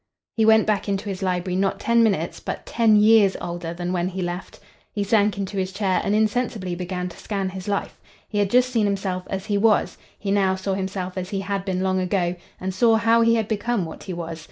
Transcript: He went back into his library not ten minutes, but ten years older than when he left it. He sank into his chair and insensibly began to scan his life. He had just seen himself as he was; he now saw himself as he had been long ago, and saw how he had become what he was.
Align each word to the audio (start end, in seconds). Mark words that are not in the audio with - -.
He 0.35 0.45
went 0.47 0.65
back 0.65 0.89
into 0.89 1.09
his 1.09 1.21
library 1.21 1.55
not 1.55 1.79
ten 1.79 2.01
minutes, 2.01 2.39
but 2.39 2.65
ten 2.65 2.95
years 2.95 3.37
older 3.39 3.71
than 3.71 3.93
when 3.93 4.07
he 4.07 4.23
left 4.23 4.55
it. 4.55 4.59
He 4.91 5.03
sank 5.03 5.37
into 5.37 5.57
his 5.57 5.71
chair 5.71 6.01
and 6.03 6.15
insensibly 6.15 6.73
began 6.73 7.07
to 7.09 7.17
scan 7.17 7.49
his 7.49 7.67
life. 7.67 8.01
He 8.27 8.39
had 8.39 8.49
just 8.49 8.71
seen 8.71 8.87
himself 8.87 9.25
as 9.29 9.45
he 9.45 9.59
was; 9.59 9.99
he 10.17 10.31
now 10.31 10.55
saw 10.55 10.73
himself 10.73 11.19
as 11.19 11.29
he 11.29 11.41
had 11.41 11.65
been 11.65 11.81
long 11.83 11.99
ago, 11.99 12.35
and 12.59 12.73
saw 12.73 12.95
how 12.95 13.21
he 13.21 13.35
had 13.35 13.47
become 13.47 13.85
what 13.85 14.01
he 14.05 14.13
was. 14.13 14.39